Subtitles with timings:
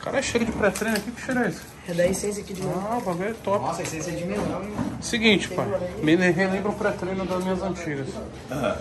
[0.00, 1.60] Cara, é cheiro de pré-treino aqui, que cheiro é esse?
[1.88, 2.86] É da essência aqui de novo.
[2.90, 3.64] Ah, o bagulho é top.
[3.64, 4.74] Nossa, a essência é de melão, hein?
[5.00, 5.66] Seguinte, pai,
[6.02, 8.08] me relembra o pré-treino das minhas antigas.
[8.50, 8.78] Ah,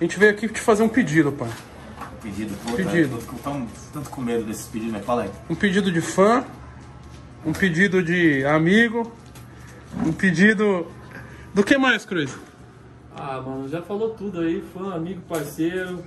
[0.00, 1.50] A gente veio aqui te fazer um pedido, pai.
[2.22, 3.18] pedido, pô, Pedido.
[3.18, 5.30] Tá, tô tão, tanto com medo desses pedidos, mas fala aí.
[5.50, 6.44] Um pedido de fã,
[7.44, 9.10] um pedido de amigo,
[10.06, 10.86] um pedido.
[11.52, 12.32] Do que mais, Cruz?
[13.16, 16.02] Ah, mano, já falou tudo aí, fã, amigo, parceiro.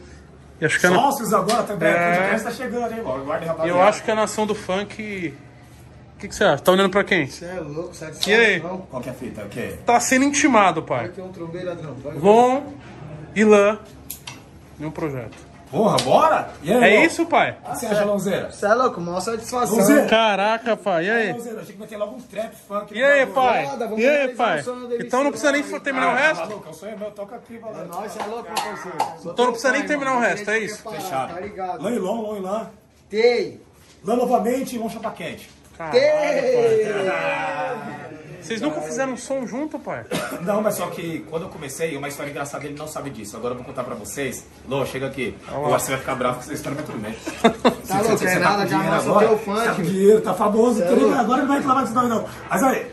[0.60, 1.94] E acho que é na- Sócios agora também, É.
[1.94, 3.02] o podcast tá chegando, hein?
[3.04, 3.68] Ó, Guarda, rapaziada.
[3.80, 5.34] Eu acho que a nação do funk.
[6.16, 6.64] O que, que você acha?
[6.64, 7.28] Tá olhando pra quem?
[7.28, 8.60] Você é louco, sai de E aí?
[8.62, 9.42] Qual que é a fita?
[9.44, 9.76] O quê?
[9.86, 11.06] Tá sendo intimado, pai.
[11.08, 11.94] Aqui é um trombeiro ladrão.
[11.96, 12.14] Vai.
[12.18, 12.62] Lon,
[13.36, 13.80] Ilan,
[14.80, 15.36] e um projeto.
[15.76, 16.48] Porra, bora?
[16.64, 17.06] E aí, É Lon?
[17.06, 17.58] isso, pai?
[17.66, 18.50] O que você acha, Lonzeira?
[18.50, 19.76] Você é louco, maior satisfação.
[19.78, 20.06] Lonzeira?
[20.06, 21.06] Caraca, pai.
[21.06, 21.34] E aí?
[21.34, 22.98] Lonzeira, achei que vai ter logo um trap funk.
[22.98, 23.70] E aí, pai?
[23.98, 24.64] E aí, pai?
[25.02, 26.48] Então não precisa nem sim, terminar o Ah, resto?
[26.48, 27.86] Maluco, é o sonho meu, toca aqui, valeu.
[27.88, 28.98] Nós, você é louco, meu parceiro.
[29.26, 30.82] Então não precisa nem terminar o resto, é isso?
[30.90, 31.34] Fechado.
[31.34, 31.84] Tá ligado?
[31.84, 32.70] Lã e Lon, Lon e Lã.
[33.10, 33.62] Tei!
[34.06, 35.50] Lã novamente e Lon chapa quente.
[35.92, 36.86] Tei!
[38.46, 40.06] Vocês nunca fizeram um som junto, pai?
[40.42, 43.36] Não, mas só que quando eu comecei, uma história engraçada, ele não sabe disso.
[43.36, 44.46] Agora eu vou contar pra vocês.
[44.70, 45.36] Lô, chega aqui.
[45.52, 47.16] Eu acho que você vai ficar bravo com essa história, mas tudo bem.
[47.88, 49.82] Tá louco, é nada, já mostra o teu Tá com funk.
[49.84, 51.02] dinheiro, tá famoso, tá ligado?
[51.02, 51.20] louco.
[51.20, 52.26] agora não vai reclamar disso não, não.
[52.50, 52.92] Mas aí,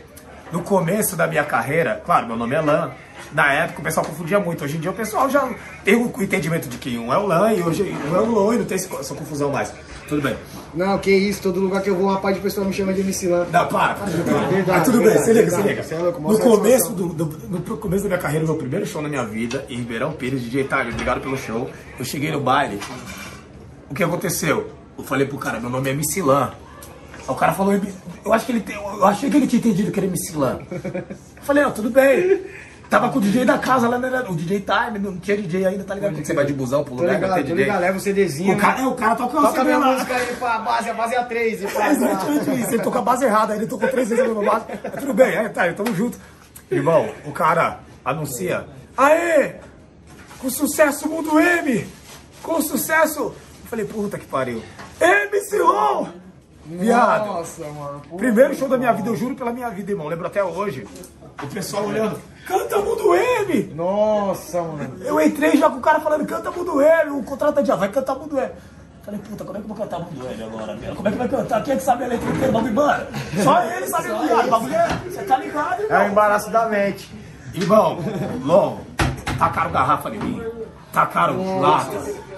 [0.51, 2.91] no começo da minha carreira, claro, meu nome é Lan.
[3.31, 4.63] Na época o pessoal confundia muito.
[4.63, 5.49] Hoje em dia o pessoal já
[5.83, 8.53] tem o entendimento de que um é o Lan e hoje um é o Lon
[8.53, 9.73] e não tem essa confusão mais.
[10.15, 10.35] Tudo bem.
[10.75, 13.01] Não, que isso, todo lugar que eu vou, uma parte de pessoa me chama de
[13.01, 13.45] MC Lan.
[13.51, 14.49] Não, para, para reclamar.
[14.49, 15.95] Verdade, Mas tudo bem, verdade, se liga, se liga.
[15.95, 18.85] É louco, no mostra a começo do, do- no começo da minha carreira, meu primeiro
[18.85, 21.69] show na minha vida, em Ribeirão Pires, DJ Tiger, obrigado pelo show.
[21.99, 22.79] Eu cheguei no baile.
[23.89, 24.69] O que aconteceu?
[24.97, 26.51] Eu falei pro cara, meu nome é MC Lan.
[27.19, 27.73] Aí o cara falou,
[28.25, 30.59] eu acho que ele tem, eu achei que ele tinha entendido que era MC Lan.
[30.71, 31.03] Eu
[31.43, 32.41] falei, não, tudo bem.
[32.93, 35.83] Tava com o DJ da casa lá, né, o DJ Time, não tinha DJ ainda,
[35.83, 36.13] tá ligado?
[36.13, 37.55] Quando você vai de busão pro lugar, vai ter DJ.
[37.55, 38.53] ligado, leva o CDzinho.
[38.53, 39.93] O cara, é, o cara toca Toca CD minha lá.
[39.93, 42.69] música aí pra base, a base é a 3 e pra Exatamente isso.
[42.75, 44.65] Ele tocou a base errada, ele tocou três vezes a mesma base.
[44.83, 46.19] Mas tudo bem, é, tá, tamo junto.
[46.69, 48.67] Irmão, o cara anuncia.
[48.95, 49.55] Aê!
[50.37, 51.87] Com sucesso Mundo M!
[52.43, 53.19] Com sucesso!
[53.23, 54.61] Eu falei, puta que pariu.
[55.01, 56.09] MC Lon!
[56.65, 57.27] Viado!
[57.27, 58.01] Nossa, mano.
[58.17, 60.07] Primeiro show da minha vida, eu juro pela minha vida, irmão.
[60.07, 60.87] Lembro até hoje.
[61.41, 62.19] O pessoal olhando.
[62.47, 63.63] Canta Mundo M!
[63.75, 64.95] Nossa, mano.
[65.03, 68.15] Eu entrei já com o cara falando, canta Mundo M, o contrato já vai cantar
[68.15, 68.51] Mundo M.
[69.03, 70.95] Falei, puta, como é que eu vou cantar Mundo M agora, velho?
[70.95, 71.63] Como é que vai cantar?
[71.63, 72.51] Quem é que sabe a letra inteira?
[72.51, 73.07] Bagulho, mano.
[73.43, 74.49] Só ele sabe o viado.
[74.49, 74.87] Bagulho é.
[75.09, 76.07] Você tá ligado, É o irmão?
[76.07, 77.11] embaraço da mente.
[77.53, 77.97] Irmão,
[78.43, 78.77] Lon,
[79.37, 80.41] tacaram garrafa em mim.
[80.93, 81.91] Tacaram lata.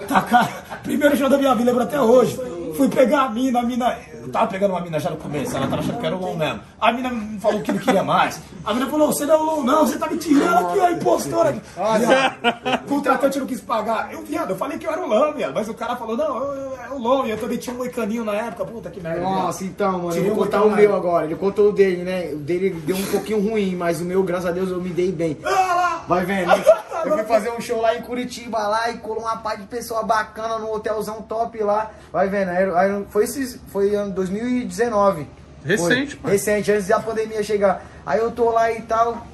[0.08, 0.48] Tacaram.
[0.82, 2.36] Primeiro show da minha vida, lembro até hoje.
[2.76, 3.96] Fui pegar a mina, a mina.
[4.26, 6.34] Eu tava pegando uma mina já no começo, ela tava achando que era o Lon
[6.34, 6.60] mesmo.
[6.80, 7.10] A mina
[7.40, 8.40] falou que não queria mais.
[8.64, 10.90] A mina falou: você não é o Lon, não, você tá me tirando aqui, ó,
[10.90, 11.52] impostora.
[11.52, 14.12] Viado, O contratante não quis pagar.
[14.12, 15.54] Eu, viado, eu falei que eu era o Lon, viado.
[15.54, 17.26] Mas o cara falou: não, eu, eu, é o Lon.
[17.26, 18.64] E eu também tinha um moicaninho na época.
[18.64, 19.20] Puta que merda.
[19.20, 19.32] viado.
[19.32, 21.24] Nossa, então, mano, Tirei eu vou contar o meu agora.
[21.26, 22.30] Ele contou o dele, né?
[22.32, 25.12] O dele deu um pouquinho ruim, mas o meu, graças a Deus, eu me dei
[25.12, 25.38] bem.
[25.44, 26.02] Ah!
[26.08, 26.52] Vai vendo.
[27.08, 30.02] Eu fui fazer um show lá em Curitiba lá e colou uma parte de pessoa
[30.02, 31.90] bacana no hotelzão top lá.
[32.12, 32.50] Vai vendo.
[32.50, 35.26] Aí, aí foi esses, foi ano 2019.
[35.64, 36.32] Recente, pai.
[36.32, 37.84] Recente, antes da pandemia chegar.
[38.04, 39.26] Aí eu tô lá e tal.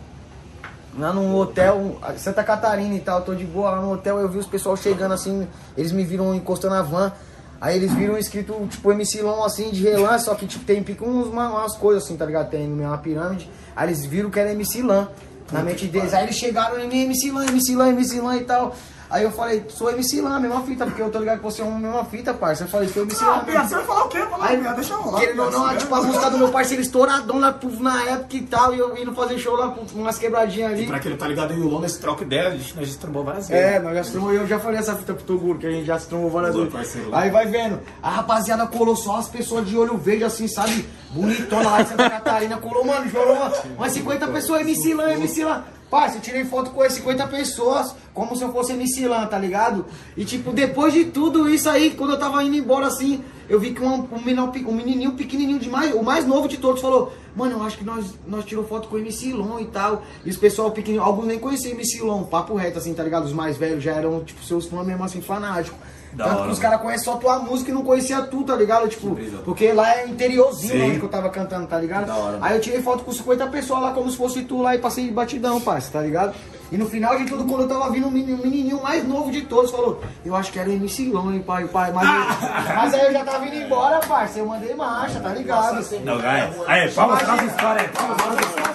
[0.99, 4.37] Lá num hotel, Santa Catarina e tal, tô de boa lá no hotel, eu vi
[4.39, 7.11] os pessoal chegando assim, eles me viram encostando na van,
[7.59, 11.03] aí eles viram escrito, tipo, MC Long assim, de relance, só que tipo, tem pica
[11.03, 12.51] uns, uma- umas coisas assim, tá ligado?
[12.51, 15.09] Tem uma pirâmide, aí eles viram que era MC Lan
[15.53, 18.45] na mente deles, aí eles chegaram em mim, MC Lan, MC Lan, MC Lan e
[18.45, 18.77] tal.
[19.13, 21.65] Aí eu falei, sou MC Lan, mesma fita, porque eu tô ligado que você é
[21.67, 22.65] uma mesma fita, parça.
[22.65, 23.45] Eu falei, sou MC Ah, Lan.
[23.45, 24.19] viado, você vai falar o quê?
[24.23, 25.21] Falar, Aí, viado, deixa eu rolar.
[25.21, 26.07] querendo ou não, viado, tipo, a né?
[26.07, 29.55] música do meu parceiro estouradão na, na época e tal, e eu indo fazer show
[29.55, 30.87] lá com umas quebradinhas ali.
[30.87, 33.23] Pra quem não tá ligado, e o nesse troco ideia, a gente, a gente trombou
[33.23, 33.65] várias vezes.
[33.75, 35.85] É, nós já se trombou, eu já falei essa fita pro Toguro, que a gente
[35.85, 36.79] já se trombou várias Boa, vezes.
[36.79, 37.15] parceiro.
[37.15, 40.89] Aí vai vendo, a rapaziada colou só as pessoas de olho verde, assim, sabe?
[41.11, 45.45] Bonitona lá de Santa Catarina, colou, mano, chorou uma- umas 50 pessoas, MC Lan, MC
[45.45, 45.65] Lan.
[45.91, 48.73] Parça, eu tirei foto com as 50 pessoas, como se eu fosse
[49.07, 49.87] Lan, tá ligado?
[50.17, 53.73] E tipo, depois de tudo isso aí, quando eu tava indo embora assim, eu vi
[53.73, 57.59] que um, um, menino, um menininho pequenininho demais, o mais novo de todos, falou: Mano,
[57.59, 60.03] eu acho que nós, nós tirou foto com o MC Lon e tal.
[60.25, 63.25] E os pessoal pequenininho, alguns nem conheciam MC Lon, papo reto, assim, tá ligado?
[63.25, 65.79] Os mais velhos já eram, tipo, seus fãs mesmo assim, fanáticos.
[66.13, 68.55] Da Tanto hora, que os caras conhecem só tua música e não conhecia tu, tá
[68.55, 68.87] ligado?
[68.87, 72.11] Tipo, porque lá é interiorzinho onde que eu tava cantando, tá ligado?
[72.11, 74.79] Hora, Aí eu tirei foto com 50 pessoas lá, como se fosse tu lá e
[74.79, 76.35] passei de batidão, parça, tá ligado?
[76.73, 79.71] E no final de tudo, quando eu tava vindo, o menininho mais novo de todos
[79.71, 81.93] falou: Eu acho que era o MC Lon, hein, pai, pai.
[81.93, 82.07] Mas,
[82.75, 84.39] mas aí eu já tava indo embora, parça.
[84.39, 85.87] Eu mandei marcha, tá ligado?
[86.03, 86.51] Não, ganha.
[86.67, 87.89] Aí, palmas pra essa história aí.
[87.89, 88.73] Palmas pra essa história.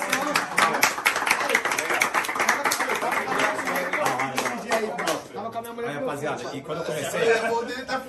[5.88, 7.20] Aí, rapaziada, e quando eu comecei.
[7.20, 8.00] Dele tá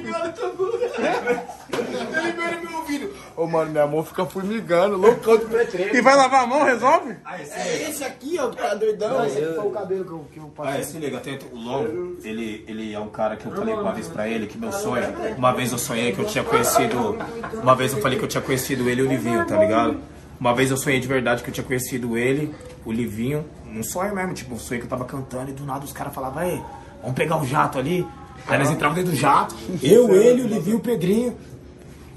[0.00, 3.12] formigando, o dele tá Ele veio no meu ouvido.
[3.36, 5.96] Ô, mano, minha mão fica formigando, loucão de pretreiro.
[5.96, 7.16] E vai lavar a mão, resolve?
[7.26, 9.24] É esse aqui, ó, que tá doidão.
[9.26, 10.80] Esse aqui foi o cabelo que eu, que eu Ah, passei.
[10.80, 13.92] é, se liga, tem o Long, ele, ele é um cara que eu falei uma
[13.92, 15.04] vez pra ele que meu sonho,
[15.36, 17.18] uma vez eu sonhei que eu tinha conhecido,
[17.62, 19.98] uma vez eu falei que eu tinha conhecido ele e o Livinho, tá ligado?
[20.40, 22.52] Uma vez eu sonhei de verdade que eu tinha conhecido ele,
[22.84, 25.84] o Livinho, num sonho mesmo, tipo, um sonho que eu tava cantando e do nada
[25.84, 26.60] os caras falavam, ei,
[27.00, 28.06] vamos pegar o jato ali.
[28.46, 31.36] Aí nós entrávamos dentro do jato, eu, ele, o Livinho, o Pedrinho.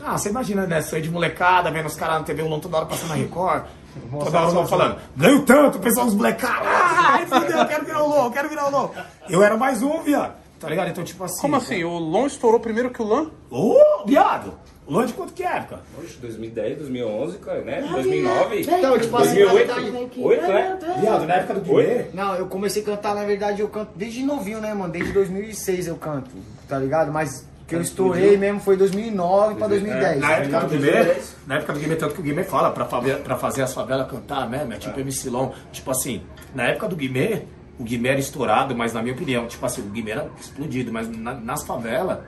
[0.03, 0.81] Ah, você imagina, né?
[0.81, 3.63] Sonho de molecada, vendo os caras na TV, o Long toda hora passando na Record.
[4.11, 6.67] Toda hora o falando, ganho tanto, o pessoal dos molecados.
[6.67, 8.91] Ah, fudeu, eu quero virar o Long, eu quero virar o Long.
[9.29, 10.44] Eu era mais um, viado.
[10.65, 10.89] Tá ligado?
[10.89, 11.41] Então, tipo assim.
[11.41, 11.83] Como assim?
[11.83, 13.29] O Lon estourou primeiro que o Lan?
[13.51, 14.53] Ô, viado!
[14.87, 15.79] O Long de quanto que é, época?
[15.99, 17.87] Oxe, 2010, 2011, cara, né?
[17.91, 18.61] 2009.
[18.61, 20.09] Então, tipo assim, na 2008, verdade...
[20.21, 20.77] 8, né?
[21.01, 22.05] Viado, na época do Guimê.
[22.13, 24.91] Não, eu comecei a cantar, na verdade, eu canto desde novinho, né, mano?
[24.93, 26.29] Desde 2006 eu canto,
[26.67, 27.11] tá ligado?
[27.11, 30.19] Mas que eu estourei mesmo foi 2009 pra 2010.
[30.19, 30.67] Na tá época do?
[30.69, 31.15] Guimê,
[31.47, 34.07] na época do Guimê, tanto que o Guimê fala pra, faver- pra fazer as favelas
[34.07, 35.51] cantar mesmo, é tipo MC Long.
[35.71, 36.21] Tipo assim,
[36.53, 37.41] na época do Guimê,
[37.79, 41.09] o Guimê era estourado, mas na minha opinião, tipo assim, o Guimê era explodido, mas
[41.09, 42.19] na- nas favelas,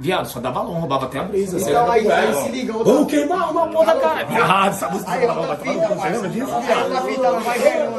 [0.00, 1.58] viado, só dava long, roubava até a brisa.
[1.60, 4.24] Então aí, aí se liga, outra- Vamos queimar uma porra, cara.
[4.24, 6.82] Viado, essa música Aí, outra fita, você lembra disso, Aí, viado?
[6.84, 7.90] outra fita, não vai ver.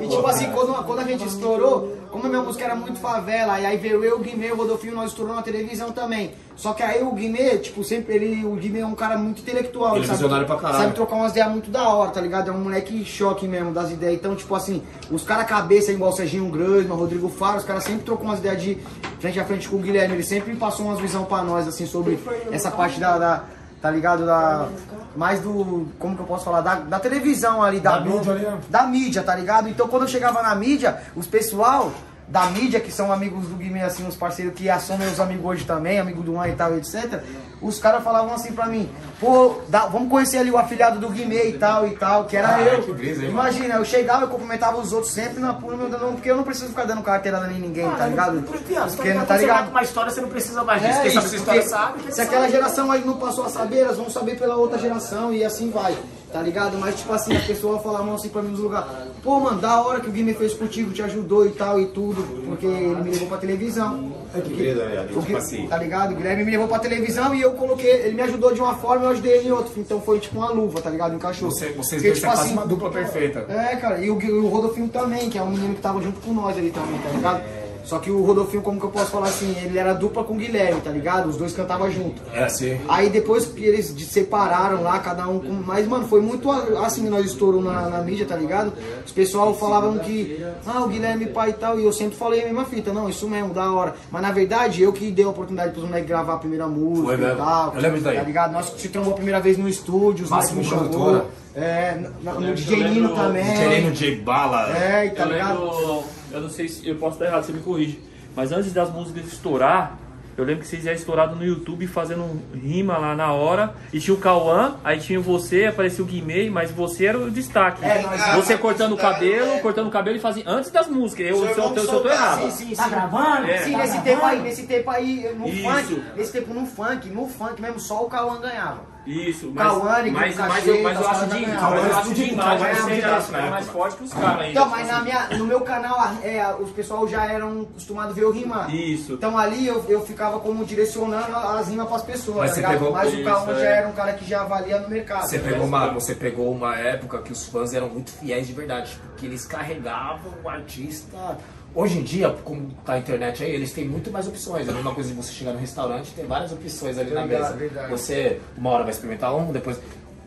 [0.00, 3.60] E tipo assim, quando, quando a gente estourou, como a minha música era muito favela,
[3.60, 6.32] e aí veio eu, o Guimê, o Rodolfinho, nós estourou na televisão também.
[6.56, 9.96] Só que aí o Guimê, tipo, sempre ele, o Guimê é um cara muito intelectual.
[9.96, 10.82] Ele é visionário pra caralho.
[10.82, 12.50] Sabe trocar umas ideias muito da hora, tá ligado?
[12.50, 14.14] É um moleque em choque mesmo das ideias.
[14.16, 18.02] Então, tipo assim, os caras cabeça igual o Serginho Grosman, Rodrigo Faro, os caras sempre
[18.02, 18.78] trocam umas ideias de
[19.20, 20.14] frente a frente com o Guilherme.
[20.16, 22.18] Ele sempre passou umas visão pra nós, assim, sobre
[22.52, 23.44] essa parte da, da-
[23.80, 24.26] tá ligado?
[24.26, 24.68] Da,
[25.16, 26.60] mais do, como que eu posso falar?
[26.60, 28.58] Da, da televisão ali, da, Da mídia ali, né?
[28.68, 29.68] da mídia, tá ligado?
[29.68, 31.90] Então quando eu chegava na mídia, os pessoal
[32.30, 35.64] da mídia, que são amigos do Guimê, assim, os parceiros que são meus amigos hoje
[35.64, 37.20] também, amigo do Juan e tal, etc.
[37.60, 38.88] Os caras falavam assim pra mim,
[39.18, 42.54] pô, dá- vamos conhecer ali o afilhado do Guimê e tal e tal, que era
[42.54, 42.82] Ah, eu.
[42.84, 46.36] que brisa, hein, Imagina, eu chegava, eu cumprimentava os outros sempre na pura, porque eu
[46.36, 48.40] não preciso ficar dando carteirada em ninguém, tá ligado?
[48.42, 49.64] Porque, Porque, tá tá ligado?
[49.66, 50.98] com uma história, você não precisa mais disso.
[50.98, 51.92] É, Quem sabe isso, porque sabe.
[52.02, 54.78] quem se sabe- aquela geração aí não passou a saber, elas vão saber pela outra
[54.78, 55.96] geração e assim vai,
[56.32, 56.78] tá ligado?
[56.78, 58.86] Mas tipo assim, as pessoas falavam assim pra mim nos lugares,
[59.22, 62.22] pô mano, da hora que o Guilherme fez contigo, te ajudou e tal e tudo,
[62.46, 64.12] porque ele me levou pra televisão.
[64.34, 65.16] É que brisa, viado.
[65.18, 65.66] O Tipo assim.
[65.66, 66.12] Tá ligado?
[66.12, 69.04] O Guilherme me levou pra televisão e eu coloquei, ele me ajudou de uma forma
[69.04, 69.72] e eu ajudei ele em outra.
[69.76, 71.14] Então foi tipo uma luva, tá ligado?
[71.14, 71.50] Encaixou.
[71.50, 73.44] Você, vocês Porque, dois tipo é assim, uma dupla perfeita.
[73.48, 76.32] é, cara, e o, o Rodolfinho também, que é um menino que tava junto com
[76.32, 77.59] nós ali também, tá ligado?
[77.84, 80.36] Só que o Rodolfinho, como que eu posso falar assim, ele era dupla com o
[80.36, 81.28] Guilherme, tá ligado?
[81.28, 82.22] Os dois cantavam junto.
[82.32, 82.80] É assim.
[82.88, 85.52] Aí depois que eles separaram lá, cada um com.
[85.52, 88.72] Mas, mano, foi muito assim que nós estouramos na, na mídia, tá ligado?
[89.04, 92.44] Os pessoal falavam que, ah, o Guilherme pai e tal, e eu sempre falei a
[92.44, 93.94] mesma fita, não, isso mesmo, da hora.
[94.10, 97.32] Mas na verdade, eu que dei a oportunidade pros moleques gravar a primeira música Foi
[97.32, 97.74] e tal.
[97.74, 98.16] Eu lembro disso aí.
[98.16, 98.52] Tá ligado?
[98.52, 101.26] Nós se trombou a primeira vez no estúdio, os moleques me chamou.
[101.62, 103.44] É, no, no lembro- DJ Nino também.
[103.44, 104.76] DJ no J Bala.
[104.76, 105.60] É, e tá eu ligado?
[105.60, 108.00] lembro, eu não sei se eu posso estar errado, você me corrige.
[108.36, 109.98] Mas antes das músicas estourar,
[110.36, 113.74] eu lembro que vocês iam estourado no YouTube fazendo rima lá na hora.
[113.92, 117.84] E tinha o Cauã, aí tinha você, aparecia o Guimê, mas você era o destaque.
[117.84, 121.26] É, nós- você cortando o cabelo, cortando o cabelo e fazia antes das músicas.
[121.26, 122.42] Eu, se eu, eu, eu tô errado.
[122.42, 122.90] Sim, sim, Tá sim.
[122.90, 123.50] gravando?
[123.50, 123.58] É.
[123.58, 124.04] Sim, Tá nesse gravando?
[124.04, 125.62] tempo aí, nesse tempo aí, no Isso.
[125.64, 128.88] funk, nesse tempo no funk, no funk mesmo, só o Cauã ganhava.
[129.06, 129.80] Isso, mas, Cauã,
[130.12, 133.66] mas, Cachê, mas, eu, mas eu acho de mas eu acho de imagem é mais
[133.68, 134.50] forte que os caras ainda.
[134.50, 138.24] Então, mas na minha, no meu canal, é, os pessoal já eram acostumados a ver
[138.24, 138.74] eu rimar.
[138.74, 139.14] Isso.
[139.14, 143.12] Então ali eu, eu ficava como direcionando as rimas pras pessoas, Mas tá pegou- Mas
[143.12, 143.60] o Isso, Cauã é.
[143.60, 145.22] já era um cara que já avalia no mercado.
[145.26, 148.98] Você pegou, uma, você pegou uma época que os fãs eram muito fiéis de verdade,
[149.02, 151.38] porque eles carregavam o artista.
[151.74, 154.66] Hoje em dia, como tá a internet aí, eles têm muito mais opções.
[154.66, 157.42] É a mesma coisa de você chegar no restaurante tem várias opções ali na Verdade,
[157.44, 157.56] mesa.
[157.56, 157.90] verdade.
[157.90, 159.80] Você, uma hora vai experimentar um, depois.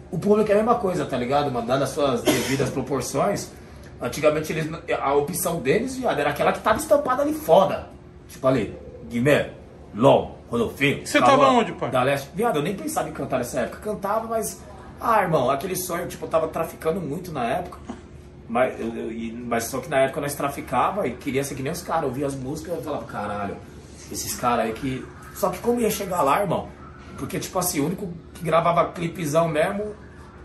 [0.09, 1.51] O público é a mesma coisa, tá ligado?
[1.51, 3.51] Mas dado as suas devidas proporções,
[4.01, 4.69] antigamente eles,
[5.01, 7.89] a opção deles, viado, era aquela que tava estampada ali foda.
[8.29, 8.77] Tipo ali,
[9.09, 9.49] Guimê,
[9.93, 11.05] Lom, Rodolfinho.
[11.05, 11.91] Você tava onde, pai?
[11.91, 12.29] Da Leste.
[12.33, 13.79] Viado, eu nem pensava em cantar nessa época.
[13.79, 14.61] Cantava, mas.
[15.01, 17.77] Ah, irmão, aquele sonho, tipo, eu tava traficando muito na época.
[18.47, 21.71] Mas, eu- eu- mas só que na época nós traficava e queria ser que nem
[21.71, 22.03] os caras.
[22.03, 23.57] Eu via as músicas e falava, caralho,
[24.11, 25.05] esses caras aí que.
[25.33, 26.67] Só que como ia chegar lá, irmão?
[27.17, 29.95] Porque, tipo assim, o único que gravava clipezão mesmo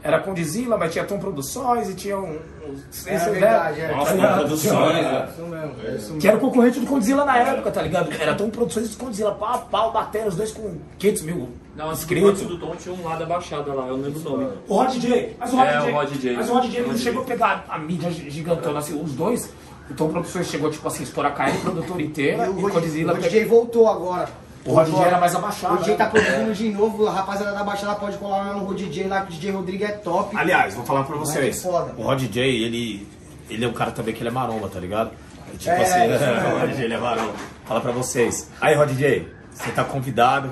[0.02, 2.32] era com Dizila, mas tinha Tom Produções e tinha um.
[2.34, 2.76] um
[3.06, 3.90] É esse, verdade, né?
[3.92, 3.96] é.
[3.96, 5.28] Nossa, Tá produções, né?
[5.32, 6.18] Isso mesmo, é isso mesmo.
[6.20, 8.10] Que era o concorrente do Condzilla na época, tá ligado?
[8.20, 12.42] Era Tom Produções e Condzilla, pau, pau, batendo os dois com 500 mil Não, inscritos.
[12.42, 14.48] do Tom tinha um lá da Baixada lá, eu não lembro o nome.
[14.68, 15.36] O Rod DJ.
[15.38, 15.90] Mas o Rod É, DJ.
[15.90, 16.36] o Rod DJ.
[16.36, 16.98] Mas o Rod Rod não DJ.
[16.98, 19.52] chegou a pegar a mídia gigantona, assim, os dois.
[19.90, 23.14] Então o produtor chegou, tipo assim, estourar a carreira, produtor inteira, E o o Godzilla
[23.14, 24.28] o DJ voltou agora.
[24.64, 25.74] O Rod DJ era mais abaixado.
[25.74, 25.98] O DJ né?
[25.98, 29.28] tá produzindo de novo, a rapaziada da Baixada pode colar lá no DJ lá, que
[29.28, 30.36] o DJ Rodrigo é top.
[30.36, 31.62] Aliás, vou falar pra vocês.
[31.62, 31.94] Foda.
[31.96, 33.08] O Rod DJ, ele,
[33.48, 35.10] ele é um cara também que ele é maromba, tá ligado?
[35.52, 36.24] É Tipo É, assim, isso
[36.54, 37.32] o Rod DJ ele é maromba.
[37.66, 38.50] Fala pra vocês.
[38.60, 40.50] Aí, Rod DJ, você tá convidado.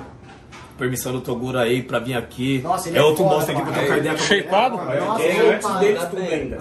[0.77, 2.61] Permissão do Toguro aí pra vir aqui.
[2.63, 3.77] Nossa, ele é é outro monstro aqui pra mano.
[3.83, 4.77] trocar ideia com Shapeado?
[4.77, 6.57] Nossa, Tem ele, antes mano, deles tudo ainda.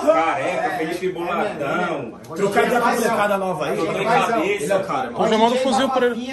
[0.00, 2.12] Careca, Felipe Boladão.
[2.34, 3.78] Trocar ideia com a é molecada nova aí.
[3.78, 5.22] Ele é o cara, irmão.
[5.24, 6.32] Eu já mando um fuzil pra ele.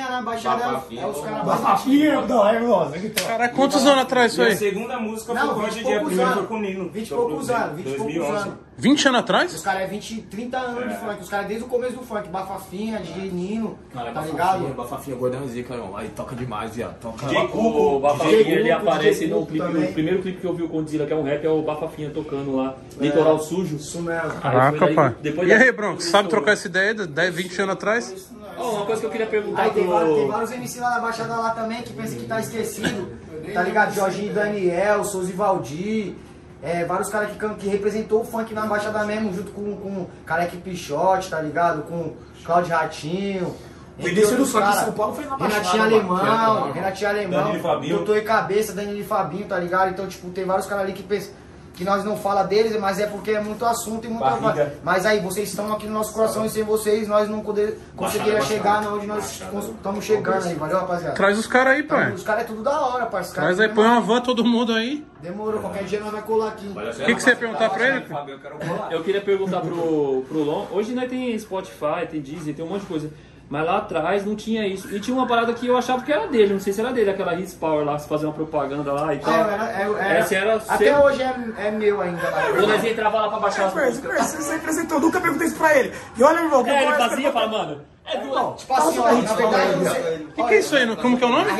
[1.46, 3.00] Bafafinha é- é não, é nossa.
[3.28, 4.58] Cara, quantos anos atrás isso Minha aí?
[4.58, 6.48] segunda música foi com o 20 DJ, a poucos primeira foi anos.
[6.50, 6.90] com o Nino.
[6.90, 8.42] 20 e poucos anos, 20 e poucos 2011.
[8.42, 8.67] anos.
[8.78, 9.62] 20 anos Os atrás?
[9.64, 13.00] caras é 20, 30 anos de funk, os caras desde o começo do funk, Bafafinha,
[13.00, 14.74] DJ Nino, Cara, tá bafafinha, ligado?
[14.76, 15.98] bafafinha, gordão zica, irmão.
[15.98, 17.00] Aí toca demais, viado.
[17.00, 17.26] Toca.
[17.26, 19.66] DJ O Bafafinha DJ ele Cuco, aparece DJ no Cuco clipe.
[19.68, 19.90] também.
[19.90, 22.12] O primeiro clipe que eu vi o Condzilla, que é um rap, é o Bafafinha
[22.12, 22.76] tocando lá.
[23.00, 23.78] Litoral Sujo.
[23.78, 24.30] Isso mesmo.
[24.42, 25.16] Caraca, daí- pai.
[25.22, 28.32] depois E aí, Bronco, sabe trocar essa ideia de 10, 20 anos atrás?
[28.60, 30.32] Ó, uma coisa que eu queria perguntar Aí tem vários, tem pro.
[30.32, 33.08] vários MC lá na Baixada lá também que pensa que tá esquecido,
[33.54, 33.94] tá ligado?
[33.94, 36.14] Jorginho Daniel, Souza e Valdir,
[36.62, 40.58] é, vários caras que, que representou o funk na Baixada mesmo, junto com, com Careque
[40.58, 41.84] Pichote, tá ligado?
[41.84, 43.56] Com Claudio Ratinho.
[44.00, 44.74] O início do funk em.
[44.74, 45.84] São Paulo foi na Baixada, Renatinho.
[45.84, 47.96] Alemão, Renatinho Alemão, Danilo Fabinho.
[47.96, 49.90] Doutor e Cabeça, Danilo e Fabinho, tá ligado?
[49.90, 51.32] Então, tipo, tem vários caras ali que pensam
[51.78, 54.74] que nós não fala deles, mas é porque é muito assunto e muita Barriga.
[54.84, 58.42] Mas aí, vocês estão aqui no nosso coração e sem vocês nós não poder, conseguiria
[58.42, 61.14] chegar onde nós estamos chegando aí, valeu, rapaziada?
[61.14, 62.12] Traz os caras aí, Então, pai.
[62.14, 63.40] os caras é tudo da hora, parceiro.
[63.42, 65.06] Traz aí, põe uma van todo mundo aí.
[65.22, 66.68] Demorou, qualquer dia nós vai colar aqui.
[66.68, 68.06] O que, que você ia perguntar pra ele?
[68.90, 70.66] Eu queria perguntar pro, pro Lon.
[70.72, 73.12] Hoje nós tem Spotify, tem Disney, tem um monte de coisa.
[73.50, 74.94] Mas lá atrás não tinha isso.
[74.94, 77.10] E tinha uma parada que eu achava que era dele, não sei se era dele,
[77.12, 79.34] aquela Hits Power lá, se fazer uma propaganda lá e tal.
[79.34, 79.38] Ah,
[79.72, 82.22] era, eu era, Essa era até seu- hoje é, é meu ainda.
[82.22, 84.26] Quando nós entrava lá pra baixar as músicas.
[84.36, 85.94] Você apresentou, nunca perguntei isso pra ele.
[86.18, 87.82] E olha, irmão, que É, ele fazia, fala, mano.
[88.10, 88.54] É do.
[88.54, 90.26] Tipo assim, ó, na verdade, você...
[90.30, 90.96] O que, que é isso aí?
[90.96, 91.52] Como que é o nome?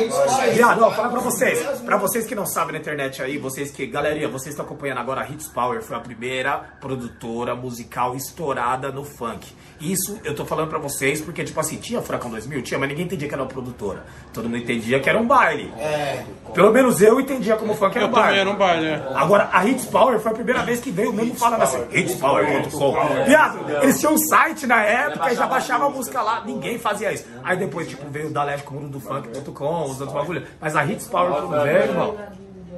[0.54, 1.80] Viado, ó, falar pra vocês.
[1.80, 3.86] Pra vocês que não sabem na internet aí, vocês que.
[3.86, 9.04] Galerinha, vocês estão acompanhando agora a Hits Power, foi a primeira produtora musical estourada no
[9.04, 9.46] funk.
[9.80, 12.62] Isso eu tô falando pra vocês porque, tipo assim, tinha Furacão 2000?
[12.62, 14.04] Tinha, mas ninguém entendia que era uma produtora.
[14.32, 15.72] Todo mundo entendia que era um baile.
[15.78, 16.24] É.
[16.54, 18.26] Pelo menos eu entendia como funk era um baile.
[18.26, 19.08] também era um baile, é.
[19.14, 23.24] Agora, a Hits Power foi a primeira vez que veio mesmo falando assim, hitspower.com.
[23.26, 27.12] Viado, eles tinham um site na época e já baixava a música lá, ninguém fazia
[27.12, 27.26] isso.
[27.42, 30.46] Aí depois, tipo, veio o Daleste com o mundo do funk.com, os outros bagulho.
[30.60, 32.16] Mas a Hits Power quando veio, irmão.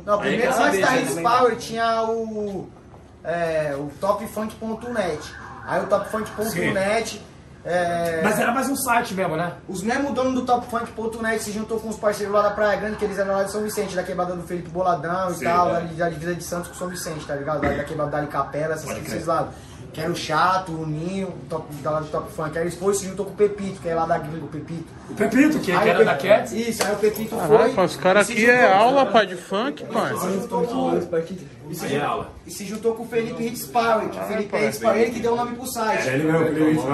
[0.05, 1.21] Não, primeiro antes da Hits.
[1.21, 2.69] Power tinha o,
[3.25, 5.35] é, o topfunk.net.
[5.67, 7.23] Aí o topfunk.net,
[7.64, 9.52] é, Mas era mais um site mesmo, né?
[9.69, 13.05] os mesmos donos do topfunk.net se juntou com os parceiros lá da Praia Grande, que
[13.05, 16.09] eles eram lá de São Vicente, da quebrada do Felipe Boladão e tal, da, da
[16.09, 17.61] divisa de Santos com São Vicente, tá ligado?
[17.61, 19.55] Da, da quebrada da Capela, essas, esses lados.
[19.93, 22.57] Que era o Chato, o Ninho, o top, da lá do Top Funk.
[22.57, 24.49] Aí eles foram e se juntou com o Pepito, que é lá da gringa, o
[24.49, 24.85] Pepito.
[25.11, 26.53] O Pepito, que, Aí que o era da Pepito- Cats.
[26.53, 27.85] Isso, aí o Pepito Caraca, foi.
[27.85, 30.13] os caras e se aqui juntou é aula, pai, de funk, pai.
[31.71, 32.31] E se é juntou- aula.
[32.47, 35.11] E se juntou com o Felipe Hits Power, que o Felipe é Hits Power, ele
[35.12, 36.09] que deu o nome pro site.
[36.09, 36.91] Ele mesmo, ele mesmo.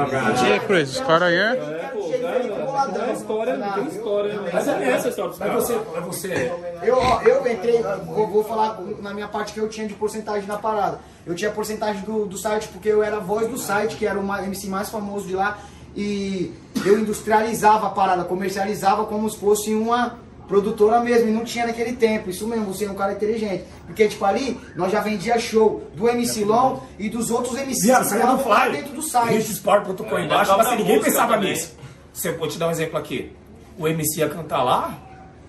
[0.46, 1.54] E aí, Chris, os caras aí é.
[1.56, 4.40] Tem história, não tem história.
[4.52, 5.64] Mas é essa a história dos Mas caras.
[5.66, 6.52] você, mas você.
[6.82, 10.56] Eu, eu entrei, eu vou falar na minha parte que eu tinha de porcentagem na
[10.56, 11.00] parada.
[11.26, 14.18] Eu tinha porcentagem do, do site porque eu era a voz do site, que era
[14.18, 15.58] o MC mais famoso de lá.
[15.94, 16.52] E
[16.84, 21.28] eu industrializava a parada, comercializava como se fosse uma produtora mesmo.
[21.28, 22.30] E não tinha naquele tempo.
[22.30, 23.64] Isso mesmo, você é um cara inteligente.
[23.86, 28.08] Porque, tipo, ali nós já vendia show do MC Long e dos outros MCs Viado,
[28.08, 28.72] que lá flyer.
[28.72, 29.36] dentro do site.
[29.50, 31.74] Hitsport.com É, embaixo, mas ninguém pensava nisso.
[32.12, 33.32] Você, vou te dar um exemplo aqui.
[33.78, 34.98] O MC ia cantar lá,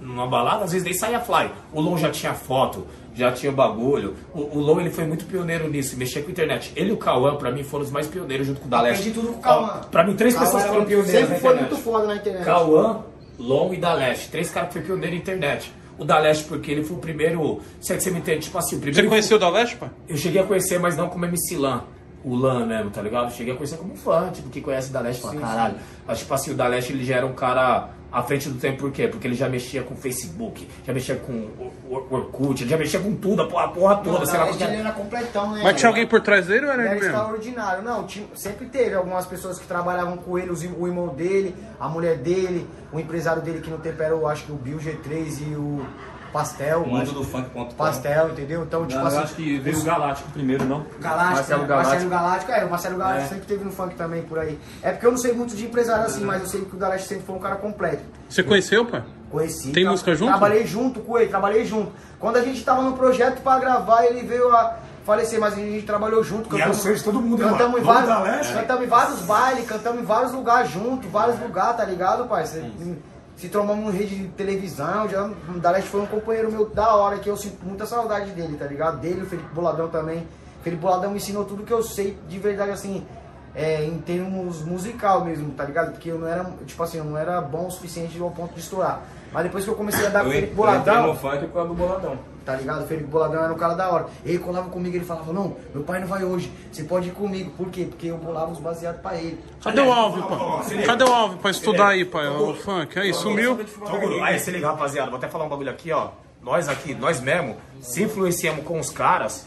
[0.02, 1.50] numa balada, às vezes nem saía fly.
[1.72, 2.86] O Lon já tinha foto,
[3.16, 4.16] já tinha bagulho.
[4.34, 6.74] O, o Lon, ele foi muito pioneiro nisso, mexer com a internet.
[6.76, 9.08] Ele e o Cauã, pra mim, foram os mais pioneiros junto com o Daleste.
[9.10, 9.82] Aprendi tudo com o Cauã.
[9.90, 12.44] Pra mim, três Cauã pessoas foram pioneiras Sempre na foi muito foda na internet.
[12.44, 13.00] Cauã,
[13.40, 14.30] Long e Daleste.
[14.30, 15.72] Três caras que foi pioneiro na internet.
[15.98, 17.60] O Daleste, porque ele foi o primeiro.
[17.82, 19.10] Se é que você me entende, tipo assim, o Você primeiro.
[19.10, 19.90] conheceu o da Leste, pai?
[20.08, 21.84] Eu cheguei a conhecer, mas não como MC Lan.
[22.24, 23.26] O Lan mesmo, tá ligado?
[23.26, 25.76] Eu cheguei a conhecer como fã, tipo, que conhece o Daleste fala, caralho.
[26.06, 28.92] Mas, tipo assim, o Daleste ele já era um cara à frente do tempo, por
[28.92, 29.08] quê?
[29.08, 33.00] Porque ele já mexia com Facebook, já mexia com o- o Orkut, ele já mexia
[33.00, 34.74] com tudo, a porra, a porra toda, Não, sei lá ele era.
[34.74, 35.62] era completão, né?
[35.64, 37.18] Mas tinha alguém por trás dele ou era Ele ele era mesmo?
[37.18, 37.84] extraordinário.
[37.84, 42.18] Não, tinha- sempre teve algumas pessoas que trabalhavam com ele, o irmão dele, a mulher
[42.18, 45.56] dele, o empresário dele que no tempo era, o, acho que o Bill G3 e
[45.56, 45.86] o
[46.32, 46.82] Pastel.
[46.84, 47.66] O mundo acho- do funk.com.
[47.76, 48.64] Pastel, entendeu?
[48.64, 49.18] Então, tipo Não, eu assim.
[49.24, 50.86] acho que veio o Galáctico primeiro, não?
[51.00, 51.68] Galáctico, Marcelo né?
[51.68, 51.92] Galáctico.
[51.94, 53.28] Marcelo Galáctico, é, o Marcelo Galáctico É.
[53.30, 54.60] sempre teve no funk também por aí.
[54.82, 57.10] É porque eu não sei muito de empresário assim, mas eu sei que o Galáctico
[57.10, 58.04] sempre foi um cara completo.
[58.30, 59.04] Você conheceu, pai?
[59.32, 59.72] Conheci.
[59.72, 60.30] Tem música junto?
[60.30, 61.92] Trabalhei junto com ele, trabalhei junto.
[62.20, 65.86] Quando a gente tava no projeto pra gravar, ele veio a falecer, mas a gente
[65.86, 66.56] trabalhou junto.
[66.56, 68.02] E era o sonho de todo mundo, cantamos irmão.
[68.02, 72.26] em, vários, cantamos em vários bailes, cantamos em vários lugares junto, vários lugares, tá ligado,
[72.28, 72.72] parceiro?
[73.38, 77.20] Se trombamos no rede de televisão, já o Daleste foi um companheiro meu da hora,
[77.20, 79.00] que eu sinto muita saudade dele, tá ligado?
[79.00, 80.28] Dele, o Felipe Boladão também.
[80.60, 83.06] O Felipe Boladão me ensinou tudo que eu sei de verdade, assim,
[83.54, 85.92] é, em termos musical mesmo, tá ligado?
[85.92, 88.60] Porque eu não era, tipo assim, eu não era bom o suficiente ao ponto de
[88.60, 89.04] estourar.
[89.38, 91.68] Mas depois que eu comecei a dar com o Eu Felipe Boladão, funk por causa
[91.70, 92.18] do boladão.
[92.44, 92.86] tá ligado?
[92.86, 94.08] O Felipe Boladão era um cara da hora.
[94.26, 97.52] Ele colava comigo, ele falava, não, meu pai não vai hoje, você pode ir comigo.
[97.52, 97.86] Por quê?
[97.88, 99.40] Porque eu bolava os baseados pra ele.
[99.64, 100.84] Cadê o Alves, pai?
[100.88, 102.28] Cadê o Alves pra estudar aí, pai?
[102.28, 102.98] O funk.
[102.98, 103.64] Aí, sumiu.
[103.64, 106.08] Toguro, aí se liga, rapaziada, vou até falar um bagulho aqui, ó.
[106.42, 109.46] Nós aqui, nós mesmo, se influenciamos com os caras.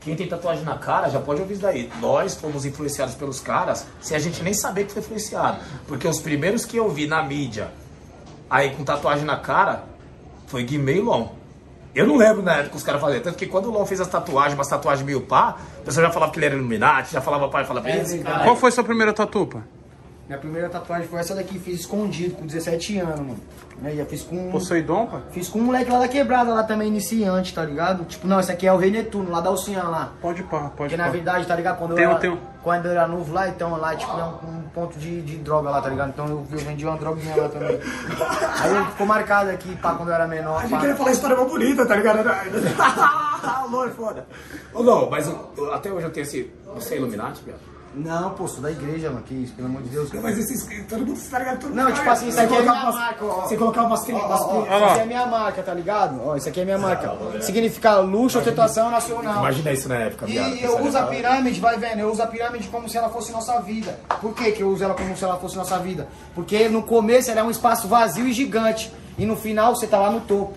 [0.00, 1.90] Quem tem tatuagem na cara já pode ouvir isso daí.
[2.00, 5.58] Nós fomos influenciados pelos caras sem a gente nem saber que foi influenciado.
[5.86, 7.70] Porque os primeiros que eu vi na mídia,
[8.54, 9.82] aí com tatuagem na cara,
[10.46, 11.26] foi Guimê e Lon.
[11.92, 13.20] Eu não lembro na época que os caras faziam.
[13.20, 16.12] Tanto que quando o Lon fez as tatuagens, umas tatuagens meio pá, o pessoal já
[16.12, 18.44] falava que ele era Illuminati, já falava pai, falava É cara.
[18.44, 19.62] Qual foi sua primeira tatu, pai?
[20.26, 23.36] Minha primeira tatuagem foi essa daqui, fiz escondido, com 17 anos, mano.
[23.78, 24.50] Né, Já fiz com.
[24.50, 25.20] Poseidon, pai?
[25.32, 28.04] Fiz com um moleque lá da quebrada, lá também, iniciante, tá ligado?
[28.04, 30.12] Tipo, não, esse aqui é o Rei Netuno, lá da Oceano lá.
[30.22, 31.10] Pode pá, pode Porque na pá.
[31.10, 31.76] verdade, tá ligado?
[31.78, 32.38] Quando eu, Tem um- era, tem um.
[32.62, 34.28] quando eu era novo lá, então lá tipo, é um,
[34.60, 36.08] um ponto de, de droga lá, tá ligado?
[36.10, 37.78] Então eu, eu vendi uma droguinha lá também.
[38.62, 40.62] Aí ele ficou marcado aqui, pá, quando eu era menor.
[40.62, 42.20] A gente queria falar a história mais bonita, tá ligado?
[43.66, 44.26] O Lon é foda.
[44.72, 46.50] Ô, não, mas eu- eu- até hoje eu tenho esse.
[46.76, 47.58] Você é Illuminati, viado?
[47.96, 50.10] Não, pô, sou da igreja, mano, que isso, pelo amor de Deus.
[50.14, 50.66] Mas esses.
[50.88, 51.60] Todo mundo tá ligado?
[51.60, 53.40] Todo Não, tipo assim, isso aqui é minha marca, ó.
[53.42, 56.20] Você colocar umas ó, isso aqui é minha marca, tá ligado?
[56.24, 57.12] Ó, isso aqui é minha marca.
[57.40, 59.38] Significa luxo, ostentação nacional.
[59.38, 60.54] Imagina isso na época, viado.
[60.54, 63.30] E eu uso a pirâmide, vai vendo, eu uso a pirâmide como se ela fosse
[63.30, 63.98] nossa vida.
[64.20, 66.08] Por que, que eu uso ela como se ela fosse nossa vida?
[66.34, 68.92] Porque no começo ela é um espaço vazio e gigante.
[69.16, 70.54] E no final você tá lá no topo.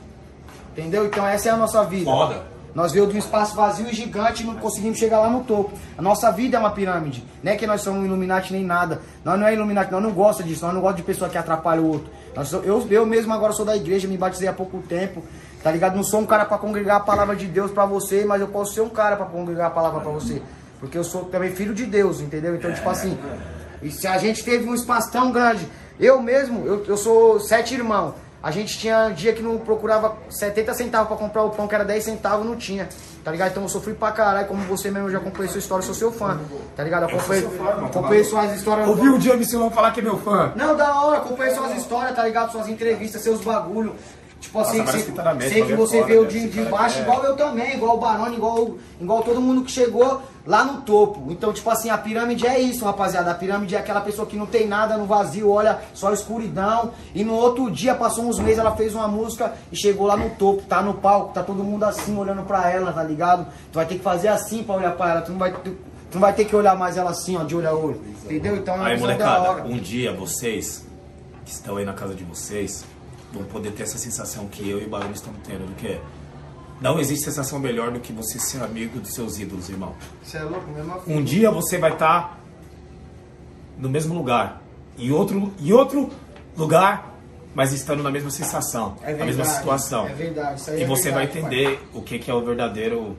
[0.72, 1.06] Entendeu?
[1.06, 2.06] Então essa é a nossa vida.
[2.06, 2.57] Foda.
[2.77, 5.72] Nós veio de um espaço vazio e gigante e não conseguimos chegar lá no topo.
[5.98, 7.24] A nossa vida é uma pirâmide.
[7.41, 9.01] Não é que nós somos Illuminati nem nada.
[9.25, 10.63] Nós não é Illuminati, nós não gosta disso.
[10.63, 12.07] Nós não gostamos de pessoa que atrapalha o outro.
[12.36, 15.24] Nós eu, eu mesmo agora sou da igreja, me batizei há pouco tempo.
[15.63, 15.96] Tá ligado?
[15.96, 18.75] Não sou um cara pra congregar a palavra de Deus pra você, mas eu posso
[18.75, 20.39] ser um cara pra congregar a palavra pra você.
[20.80, 22.56] Porque eu sou também filho de Deus, entendeu?
[22.56, 23.17] Então, tipo assim,
[23.82, 25.67] e se a gente teve um espaço tão grande,
[25.99, 28.13] eu mesmo, eu, eu sou sete irmãos.
[28.47, 31.83] A gente tinha dia que não procurava 70 centavos pra comprar o pão, que era
[31.83, 32.88] 10 centavos, não tinha.
[33.21, 33.51] Tá ligado?
[33.51, 36.13] Então eu sofri pra caralho, como você mesmo eu já acompanhei sua história, sou seu
[36.13, 36.39] fã.
[36.73, 37.01] Tá ligado?
[37.01, 37.45] Eu acompanhei,
[37.86, 38.88] acompanhei suas histórias.
[38.88, 40.53] Ouvi o dia o Silão falar que é meu fã.
[40.55, 42.53] Não, da hora, acompanhei suas histórias, tá ligado?
[42.53, 43.93] Suas entrevistas, seus bagulho.
[44.39, 46.27] Tipo assim, sei, fitas na mesa, sei que bagulho você foda, veio né?
[46.29, 49.71] de, de baixo, é- igual eu também, igual o Barone, igual, igual todo mundo que
[49.71, 51.29] chegou lá no topo.
[51.29, 53.29] Então, tipo assim, a pirâmide é isso, rapaziada.
[53.29, 56.91] A pirâmide é aquela pessoa que não tem nada no vazio, olha só a escuridão.
[57.13, 60.29] E no outro dia, passou uns meses, ela fez uma música e chegou lá no
[60.31, 63.45] topo, tá no palco, tá todo mundo assim, olhando pra ela, tá ligado?
[63.71, 66.13] Tu vai ter que fazer assim pra olhar pra ela, tu não vai, tu, tu
[66.13, 68.01] não vai ter que olhar mais ela assim, ó, de olho a olho.
[68.23, 68.55] Entendeu?
[68.55, 69.63] Então é uma Aí, molecada, hora.
[69.65, 70.86] um dia vocês,
[71.43, 72.86] que estão aí na casa de vocês,
[73.33, 75.99] vão poder ter essa sensação que eu e o Barulho estamos tendo, do que
[76.82, 79.94] não existe sensação melhor do que você ser amigo dos seus ídolos, irmão.
[80.24, 82.40] Você é louco, mesmo Um dia você vai estar
[83.78, 84.62] no mesmo lugar,
[84.98, 86.10] em outro, em outro
[86.58, 87.13] lugar,
[87.54, 90.08] mas estando na mesma sensação, É na mesma verdade, situação.
[90.08, 92.44] é verdade, isso aí e é você verdade, vai entender o que, que é o
[92.44, 93.16] verdadeiro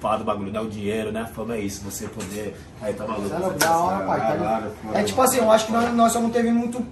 [0.00, 1.22] pá do bagulho, não é o dinheiro, né?
[1.22, 2.54] A fama é isso, você poder.
[2.80, 3.34] Aí tá maluco.
[3.34, 4.20] É louco, você- da hora, pai.
[4.38, 4.62] tá?
[4.94, 6.84] É tipo assim, eu acho que nós, nós só não teve muito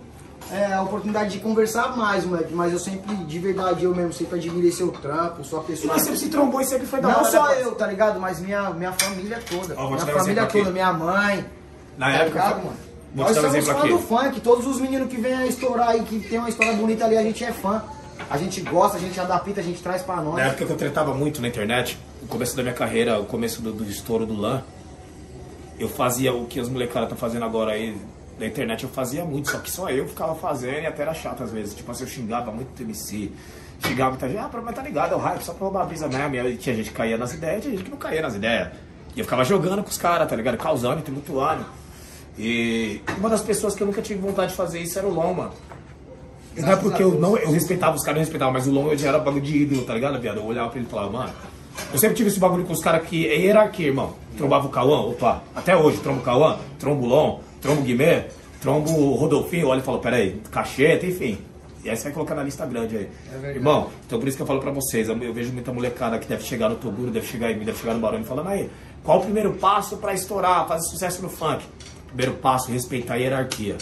[0.50, 2.54] é, a oportunidade de conversar mais, moleque.
[2.54, 5.92] Mas eu sempre, de verdade, eu mesmo sempre admirei seu trampo, sua E pessoa.
[5.94, 8.20] nós sempre se trombou e sempre foi da Não hora, só né, eu, tá ligado?
[8.20, 9.74] Mas minha, minha família toda.
[9.76, 10.70] Ó, minha família toda, aqui.
[10.72, 11.44] minha mãe.
[11.98, 12.26] Na tá época.
[12.28, 12.76] ligado, mano?
[13.14, 13.88] Vou Nós te dar um somos fã aqui.
[13.88, 17.04] do funk, todos os meninos que vêm a estourar aí, que tem uma história bonita
[17.06, 17.82] ali, a gente é fã.
[18.28, 20.34] A gente gosta, a gente adapta, a gente traz pra nós.
[20.36, 23.62] Na época que eu tretava muito na internet, o começo da minha carreira, o começo
[23.62, 24.62] do, do estouro do LAN,
[25.78, 27.96] eu fazia o que os molecadas tá fazendo agora aí
[28.38, 31.42] na internet, eu fazia muito, só que só eu ficava fazendo e até era chato
[31.42, 31.74] às vezes.
[31.74, 33.32] Tipo assim, eu xingava muito o MC,
[33.80, 36.08] xingava muita gente, ah, mas tá ligado, é o hype, só pra roubar a brisa
[36.08, 36.48] mesmo.
[36.48, 38.68] E tinha gente que caía nas ideias, tinha gente que não caía nas ideias.
[39.14, 40.58] E eu ficava jogando com os caras, tá ligado?
[40.58, 41.64] Causando, tumultuando.
[42.38, 45.32] E uma das pessoas que eu nunca tive vontade de fazer isso era o Lon,
[45.32, 45.52] mano.
[46.54, 48.96] Não é porque eu não eu respeitava os caras, eu respeitava, mas o Long eu
[48.96, 50.38] já era bagulho de ídolo, tá ligado, viado?
[50.38, 51.32] Eu olhava pra ele e falava, mano.
[51.92, 54.14] Eu sempre tive esse bagulho com os caras que é hierarquia, irmão.
[54.36, 58.24] Trombava o Cauã, opa, até hoje, trombo o Cauã, trombo o Lon, trombo Guimê,
[58.60, 61.38] trombo Rodolfinho, olha e fala, peraí, cacheta, enfim.
[61.84, 63.08] E aí você vai colocar na lista grande aí.
[63.54, 66.26] Irmão, então por isso que eu falo pra vocês, eu, eu vejo muita molecada que
[66.26, 68.68] deve chegar no Toguro, deve chegar em mim, deve chegar no Barão e falando, aí,
[69.04, 71.64] qual o primeiro passo pra estourar, fazer sucesso no funk?
[72.08, 73.76] Primeiro passo, respeitar a hierarquia.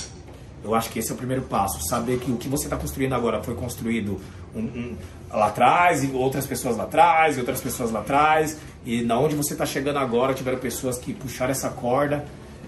[0.63, 1.87] Eu acho que esse é o primeiro passo.
[1.89, 4.19] Saber que o que você está construindo agora foi construído
[4.55, 4.97] um- um-
[5.31, 8.59] lá atrás, e outras pessoas lá atrás, e outras pessoas lá atrás.
[8.85, 12.25] E na onde você está chegando agora, tiveram pessoas que puxaram essa corda,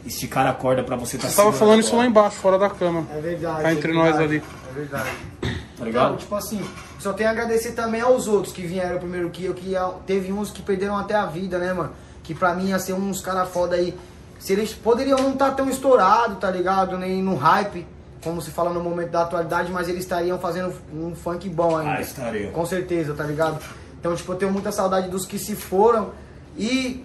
[0.07, 3.07] esticaram a corda para você estar Você tava falando isso lá embaixo, fora da cama.
[3.15, 3.63] É verdade.
[3.63, 4.43] Tá é entre verdade, nós ali.
[4.71, 5.09] É verdade.
[5.41, 6.17] Tá Então, ligado?
[6.17, 6.63] tipo assim,
[6.99, 9.75] só tenho a agradecer também aos outros que vieram primeiro que eu, que
[10.07, 11.93] teve uns que perderam até a vida, né, mano?
[12.23, 13.95] Que pra mim ia ser uns caras foda aí.
[14.39, 16.99] Se eles poderiam não estar tão estourados, tá ligado?
[16.99, 17.87] Nem no hype,
[18.23, 21.93] como se fala no momento da atualidade, mas eles estariam fazendo um funk bom ainda.
[21.95, 22.53] Ah, estariam.
[22.53, 23.59] Com certeza, tá ligado?
[23.99, 26.11] Então, tipo, eu tenho muita saudade dos que se foram
[26.57, 27.05] e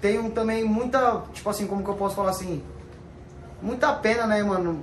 [0.00, 2.62] tenho também muita, tipo assim, como que eu posso falar assim?
[3.62, 4.82] Muita pena, né, mano?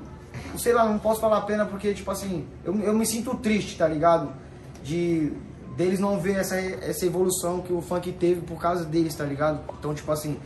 [0.58, 3.88] Sei lá, não posso falar pena porque, tipo assim, eu, eu me sinto triste, tá
[3.88, 4.30] ligado?
[4.84, 5.32] De
[5.78, 9.60] deles não ver essa, essa evolução que o funk teve por causa deles, tá ligado?
[9.80, 10.38] Então, tipo assim,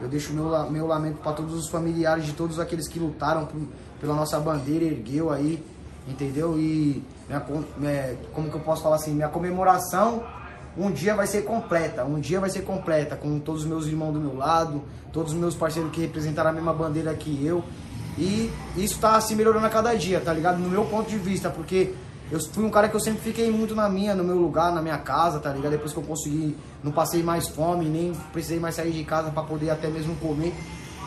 [0.00, 3.60] eu deixo meu, meu lamento pra todos os familiares de todos aqueles que lutaram por-
[4.00, 5.64] pela nossa bandeira, ergueu aí,
[6.08, 6.58] entendeu?
[6.58, 7.42] E minha,
[7.78, 10.22] minha- como que eu posso falar assim, minha comemoração
[10.76, 14.12] um dia vai ser completa, um dia vai ser completa, com todos os meus irmãos
[14.12, 14.82] do meu lado,
[15.12, 17.62] todos os meus parceiros que representaram a mesma bandeira que eu.
[18.18, 20.58] E isso tá se melhorando a cada dia, tá ligado?
[20.58, 21.94] No meu ponto de vista, porque
[22.30, 24.80] eu fui um cara que eu sempre fiquei muito na minha, no meu lugar, na
[24.80, 25.72] minha casa, tá ligado?
[25.72, 29.42] Depois que eu consegui, não passei mais fome, nem precisei mais sair de casa pra
[29.42, 30.54] poder até mesmo comer.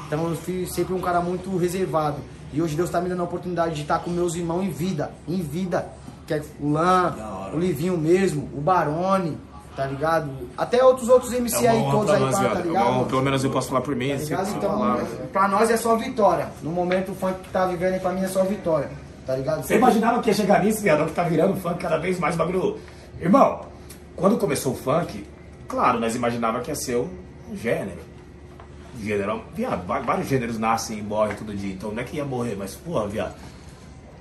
[0.05, 2.17] Então eu fui sempre um cara muito reservado.
[2.53, 5.11] E hoje Deus tá me dando a oportunidade de estar com meus irmãos em vida,
[5.27, 5.87] em vida.
[6.25, 7.15] Que é o Lan,
[7.53, 9.37] o Livinho mesmo, o Barone,
[9.77, 10.29] tá ligado?
[10.57, 12.87] Até outros outros MC É aí, todos aí, nós, tá É uma ligado?
[12.87, 14.09] honra, Pelo menos eu posso falar por mim.
[14.09, 14.49] Tá se ligado?
[14.49, 15.05] Então, falar.
[15.31, 16.49] pra nós é só vitória.
[16.63, 18.89] No momento o funk que tá vivendo e pra mim é só vitória.
[19.25, 19.63] Tá ligado?
[19.63, 22.79] Você imaginava que ia chegar nisso, viado, que tá virando funk cada vez mais bagulho.
[23.21, 23.61] Irmão,
[24.15, 25.25] quando começou o funk,
[25.67, 27.09] claro, nós imaginava que ia ser um
[27.53, 27.99] gênero.
[28.99, 32.55] Gênero, viado, vários gêneros nascem e morrem todo dia, então não é que ia morrer,
[32.57, 33.35] mas, porra, viado,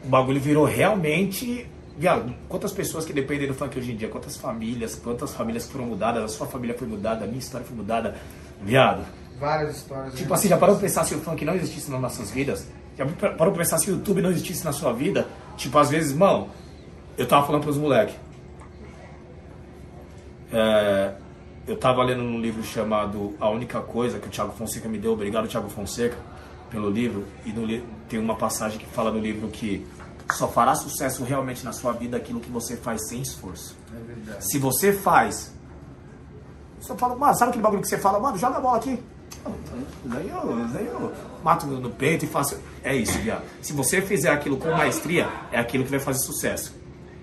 [0.04, 1.66] o bagulho virou realmente.
[1.96, 5.86] Viado, quantas pessoas que dependem do funk hoje em dia, quantas famílias, quantas famílias foram
[5.86, 8.14] mudadas, a sua família foi mudada, a minha história foi mudada,
[8.60, 9.02] viado.
[9.40, 10.14] Várias histórias.
[10.14, 10.34] Tipo né?
[10.34, 12.66] assim, já parou pra pensar se o funk não existisse nas nossas vidas?
[12.98, 15.26] Já parou pra pensar se o YouTube não existisse na sua vida?
[15.56, 16.50] Tipo, às vezes, mano,
[17.16, 18.14] eu tava falando pros moleques.
[20.52, 21.14] É,
[21.66, 25.12] eu tava lendo um livro chamado A Única Coisa, que o Thiago Fonseca me deu.
[25.12, 26.16] Obrigado, Thiago Fonseca,
[26.70, 27.24] pelo livro.
[27.44, 27.66] E no
[28.08, 29.84] tem uma passagem que fala no livro que
[30.34, 33.76] só fará sucesso realmente na sua vida aquilo que você faz sem esforço.
[34.40, 35.54] Se você faz
[36.86, 39.02] você fala, mano, sabe aquele bagulho que você fala, mano, joga a bola aqui.
[40.04, 41.12] Daí eu, daí eu
[41.42, 42.58] mato no peito e faço.
[42.82, 43.42] É isso, viado.
[43.60, 46.74] Se você fizer aquilo com maestria, é aquilo que vai fazer sucesso.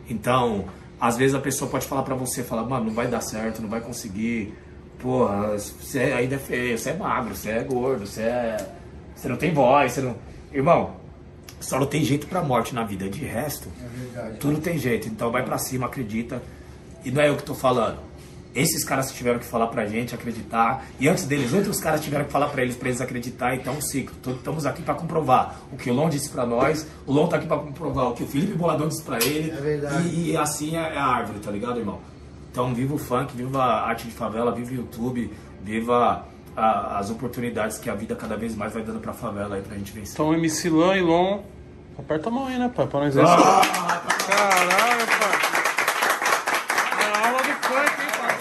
[0.10, 0.66] Então,
[1.00, 3.70] às vezes a pessoa pode falar pra você, fala, mano, não vai dar certo, não
[3.70, 4.54] vai conseguir.
[5.00, 8.76] Porra, você ainda é feio, você é magro, você é gordo, você é.
[9.16, 10.16] Você não tem voz, você não.
[10.52, 10.96] Irmão,
[11.66, 13.10] só não tem jeito pra morte na vida.
[13.10, 13.70] De resto,
[14.40, 15.08] tudo tem jeito.
[15.08, 16.42] Então vai pra cima, acredita.
[17.04, 18.00] E não é eu que tô falando.
[18.56, 20.86] Esses caras tiveram que falar pra gente acreditar.
[21.00, 23.56] E antes deles, outros caras tiveram que falar pra eles, pra eles acreditar.
[23.56, 24.16] Então, é ciclo.
[24.22, 26.86] Tô- Estamos aqui pra comprovar o que o Lon disse pra nós.
[27.08, 29.50] O Lon tá aqui pra comprovar o que o Felipe Boladão disse pra ele.
[29.50, 30.08] É verdade.
[30.10, 32.00] E, e assim é a árvore, tá ligado, irmão?
[32.52, 36.24] Então, viva o funk, viva a arte de favela, viva o YouTube, viva
[36.56, 39.76] a- as oportunidades que a vida cada vez mais vai dando pra favela aí pra
[39.78, 40.14] gente vencer.
[40.14, 41.44] Então, MC Lan e Lon.
[41.98, 42.88] Aperta a mão aí, né, pai?
[42.88, 43.26] Pra nós ver.
[43.26, 45.34] se- Caralho, pai.
[47.02, 48.34] É aula de funk, hein, pai?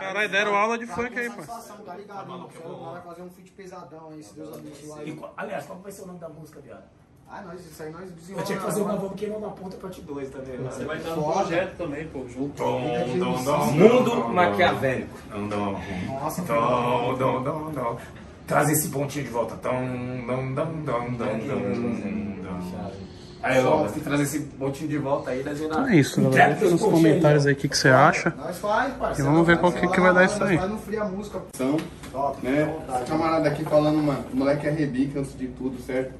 [0.00, 1.44] Caralho, deram aula de funk aí, pai.
[1.44, 2.28] Satisfação, tá ligado?
[2.28, 2.48] mano?
[2.62, 5.30] Só vai fazer um feat pesadão aí, se Deus abençoar.
[5.36, 6.84] Aliás, qual vai ser o nome da música, viado?
[7.28, 8.46] Ah, nós, isso aí nós Eu desenrolamos.
[8.46, 10.56] tinha que fazer uma Vamos Queimar na Ponta parte 2 também.
[10.58, 11.38] Você vai estar no Foda.
[11.40, 12.62] projeto também, pô, junto.
[12.62, 15.18] Mundo maquiavélico.
[16.20, 17.96] Nossa, Dom, dom, dom, dom.
[18.46, 19.56] Traz esse pontinho de volta.
[19.56, 19.72] Dom,
[20.26, 22.92] dom, dom, dom, dom, dom, dom.
[23.42, 26.54] Aí, ó, se trazer esse pontinho de volta aí, nós Então é isso, galera.
[26.54, 28.32] Deixa nos comentários aí o que, que você acha.
[28.36, 29.30] Nós faz, parceiro.
[29.30, 30.58] E vamos ver Nós qual que- nós que vai dar nós isso aí.
[30.58, 31.42] Faz no frio a música.
[31.54, 31.76] Então,
[32.42, 32.74] né?
[32.96, 36.12] Esse camarada aqui falando, mano, o moleque é rebique antes de tudo, certo?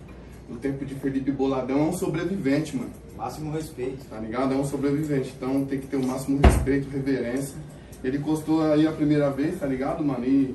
[0.49, 2.91] No tempo de Felipe Boladão é um sobrevivente, mano.
[3.17, 4.05] Máximo respeito.
[4.09, 4.55] Tá ligado?
[4.55, 5.33] É um sobrevivente.
[5.37, 7.57] Então tem que ter o máximo respeito, reverência.
[8.05, 10.25] Ele encostou aí a primeira vez, tá ligado, mano?
[10.25, 10.55] E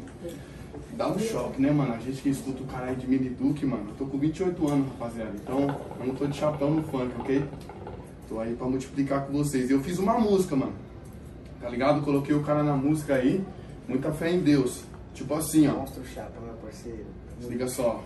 [0.94, 1.94] dá um choque, né, mano?
[1.94, 3.90] A gente que escuta o caralho de Mini Duke, mano.
[3.90, 5.32] Eu tô com 28 anos, rapaziada.
[5.36, 5.60] Então,
[6.00, 7.44] eu não tô de chapéu no funk, ok?
[8.30, 9.70] Tô aí pra multiplicar com vocês.
[9.70, 10.74] Eu fiz uma música, mano.
[11.60, 12.02] Tá ligado?
[12.02, 13.44] Coloquei o cara na música aí.
[13.88, 14.84] Muita fé em Deus.
[15.14, 15.80] Tipo assim, ó.
[15.80, 17.06] Monstro chapa, meu parceiro.
[17.50, 18.02] Liga só.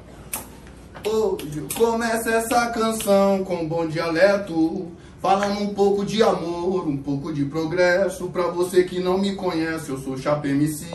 [1.05, 4.87] Hoje começa essa canção com bom dialeto.
[5.21, 8.27] Falando um pouco de amor, um pouco de progresso.
[8.29, 10.87] Pra você que não me conhece, eu sou Chapa MC.